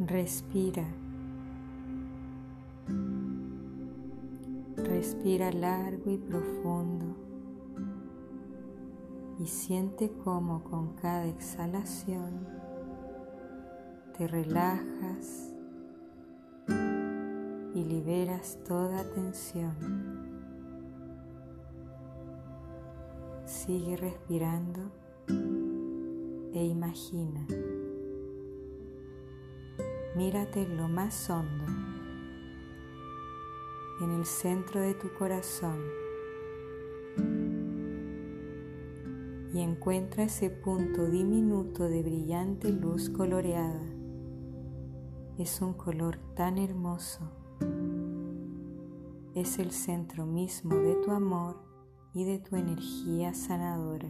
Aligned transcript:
Respira. 0.00 0.84
Respira 4.76 5.52
largo 5.52 6.10
y 6.10 6.18
profundo 6.18 7.16
y 9.38 9.46
siente 9.46 10.10
cómo 10.24 10.64
con 10.64 10.94
cada 10.94 11.26
exhalación 11.26 12.46
te 14.18 14.26
relajas 14.26 15.54
y 17.74 17.84
liberas 17.84 18.58
toda 18.66 19.04
tensión. 19.12 19.74
Sigue 23.44 23.96
respirando 23.96 24.90
e 26.52 26.64
imagina. 26.64 27.46
Mírate 30.14 30.64
lo 30.68 30.88
más 30.88 31.28
hondo, 31.28 31.64
en 34.00 34.10
el 34.12 34.24
centro 34.24 34.80
de 34.80 34.94
tu 34.94 35.12
corazón 35.12 35.80
y 39.52 39.60
encuentra 39.60 40.22
ese 40.22 40.50
punto 40.50 41.10
diminuto 41.10 41.88
de 41.88 42.04
brillante 42.04 42.70
luz 42.70 43.10
coloreada. 43.10 43.82
Es 45.36 45.60
un 45.60 45.74
color 45.74 46.18
tan 46.36 46.58
hermoso. 46.58 47.32
Es 49.34 49.58
el 49.58 49.72
centro 49.72 50.26
mismo 50.26 50.76
de 50.76 50.94
tu 50.94 51.10
amor 51.10 51.56
y 52.12 52.22
de 52.22 52.38
tu 52.38 52.54
energía 52.54 53.34
sanadora. 53.34 54.08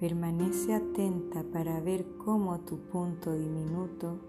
Permanece 0.00 0.74
atenta 0.74 1.42
para 1.52 1.80
ver 1.80 2.06
cómo 2.18 2.60
tu 2.60 2.78
punto 2.78 3.32
diminuto 3.32 4.20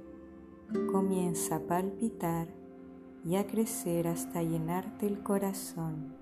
comienza 0.91 1.57
a 1.57 1.59
palpitar 1.59 2.47
y 3.23 3.35
a 3.35 3.45
crecer 3.45 4.07
hasta 4.07 4.41
llenarte 4.41 5.05
el 5.05 5.21
corazón. 5.21 6.15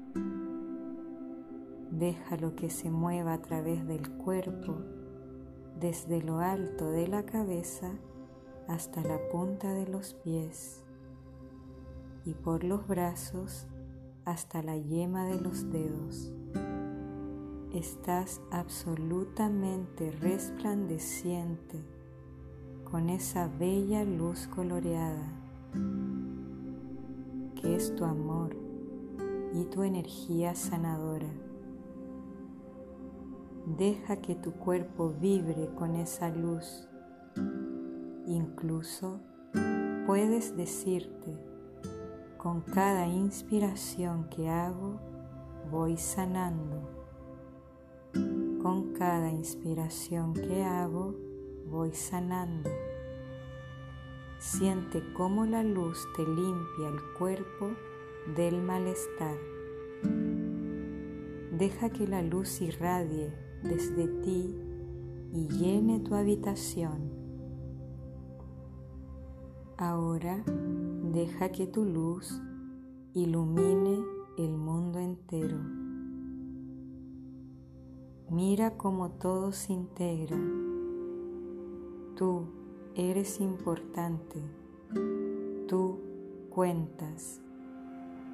Déjalo 1.92 2.58
que 2.58 2.70
se 2.70 2.92
mueva 2.92 3.34
a 3.34 3.42
través 3.42 3.88
del 3.88 4.10
cuerpo, 4.18 4.80
desde 5.80 6.22
lo 6.22 6.40
alto 6.40 6.92
de 6.92 7.08
la 7.08 7.26
cabeza 7.26 7.92
hasta 8.68 9.02
la 9.02 9.18
punta 9.32 9.74
de 9.74 9.88
los 9.88 10.14
pies 10.14 10.84
y 12.26 12.34
por 12.34 12.66
los 12.66 12.86
brazos 12.86 13.66
hasta 14.26 14.62
la 14.62 14.76
yema 14.76 15.26
de 15.26 15.40
los 15.40 15.72
dedos 15.72 16.34
estás 17.74 18.42
absolutamente 18.52 20.12
resplandeciente 20.12 21.84
con 22.90 23.10
esa 23.10 23.48
bella 23.48 24.04
luz 24.04 24.48
coloreada 24.48 25.34
que 27.62 27.76
es 27.76 27.96
tu 27.96 28.06
amor 28.06 28.56
y 29.54 29.66
tu 29.66 29.84
energía 29.84 30.56
sanadora. 30.56 31.30
Deja 33.78 34.18
que 34.18 34.36
tu 34.36 34.54
cuerpo 34.54 35.14
vibre 35.20 35.70
con 35.76 35.96
esa 35.96 36.30
luz. 36.30 36.88
Incluso 38.26 39.20
puedes 40.06 40.56
decirte, 40.56 41.36
con 42.38 42.62
cada 42.62 43.08
inspiración 43.08 44.30
que 44.30 44.50
hago, 44.50 45.00
voy 45.70 45.98
sanando 45.98 47.07
con 48.68 48.92
cada 48.92 49.32
inspiración 49.32 50.34
que 50.34 50.62
hago, 50.62 51.16
voy 51.72 51.94
sanando. 51.94 52.70
Siente 54.40 55.02
cómo 55.14 55.46
la 55.46 55.64
luz 55.64 56.06
te 56.18 56.24
limpia 56.24 56.90
el 56.90 57.00
cuerpo 57.18 57.70
del 58.36 58.62
malestar. 58.62 59.38
Deja 61.58 61.92
que 61.92 62.08
la 62.08 62.22
luz 62.22 62.60
irradie 62.60 63.34
desde 63.64 64.10
ti 64.22 64.54
y 65.32 65.48
llene 65.48 66.02
tu 66.02 66.16
habitación. 66.16 67.10
Ahora 69.78 70.44
deja 71.14 71.54
que 71.54 71.68
tu 71.68 71.86
luz 71.86 72.42
ilumine 73.14 74.04
el 74.38 74.58
mundo 74.58 74.87
Mira 78.50 78.78
cómo 78.78 79.10
todo 79.10 79.52
se 79.52 79.74
integra. 79.74 80.38
Tú 82.16 82.46
eres 82.96 83.42
importante. 83.42 84.42
Tú 85.68 86.00
cuentas. 86.50 87.42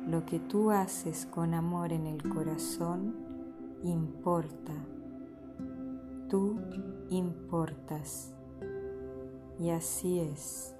Lo 0.05 0.23
que 0.23 0.37
tú 0.37 0.69
haces 0.69 1.25
con 1.25 1.55
amor 1.55 1.91
en 1.91 2.05
el 2.05 2.21
corazón 2.29 3.15
importa. 3.81 4.75
Tú 6.29 6.59
importas. 7.09 8.35
Y 9.57 9.71
así 9.71 10.19
es. 10.19 10.72